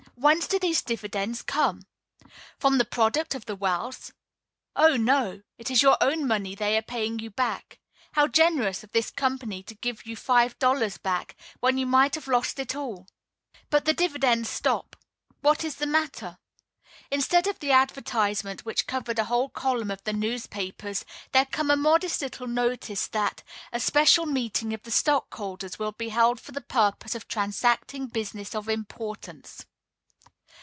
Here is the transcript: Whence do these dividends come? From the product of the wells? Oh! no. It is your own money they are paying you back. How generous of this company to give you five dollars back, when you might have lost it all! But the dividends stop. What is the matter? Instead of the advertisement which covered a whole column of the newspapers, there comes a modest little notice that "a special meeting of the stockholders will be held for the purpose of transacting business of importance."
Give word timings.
Whence 0.15 0.45
do 0.45 0.59
these 0.59 0.83
dividends 0.83 1.41
come? 1.41 1.81
From 2.59 2.77
the 2.77 2.85
product 2.85 3.33
of 3.33 3.45
the 3.45 3.55
wells? 3.55 4.13
Oh! 4.75 4.95
no. 4.95 5.41
It 5.57 5.71
is 5.71 5.81
your 5.81 5.97
own 5.99 6.27
money 6.27 6.53
they 6.53 6.77
are 6.77 6.83
paying 6.83 7.17
you 7.17 7.31
back. 7.31 7.79
How 8.11 8.27
generous 8.27 8.83
of 8.83 8.91
this 8.91 9.09
company 9.09 9.63
to 9.63 9.73
give 9.73 10.05
you 10.05 10.15
five 10.15 10.59
dollars 10.59 10.99
back, 10.99 11.35
when 11.59 11.79
you 11.79 11.87
might 11.87 12.13
have 12.13 12.27
lost 12.27 12.59
it 12.59 12.75
all! 12.75 13.07
But 13.71 13.85
the 13.85 13.95
dividends 13.95 14.47
stop. 14.47 14.95
What 15.39 15.63
is 15.63 15.77
the 15.77 15.87
matter? 15.87 16.37
Instead 17.09 17.47
of 17.47 17.57
the 17.57 17.71
advertisement 17.71 18.63
which 18.63 18.85
covered 18.85 19.17
a 19.17 19.23
whole 19.25 19.49
column 19.49 19.89
of 19.89 20.03
the 20.03 20.13
newspapers, 20.13 21.03
there 21.31 21.45
comes 21.47 21.71
a 21.71 21.75
modest 21.75 22.21
little 22.21 22.45
notice 22.47 23.07
that 23.07 23.41
"a 23.73 23.79
special 23.79 24.27
meeting 24.27 24.71
of 24.71 24.83
the 24.83 24.91
stockholders 24.91 25.79
will 25.79 25.93
be 25.93 26.09
held 26.09 26.39
for 26.39 26.51
the 26.51 26.61
purpose 26.61 27.15
of 27.15 27.27
transacting 27.27 28.05
business 28.05 28.53
of 28.53 28.69
importance." 28.69 29.65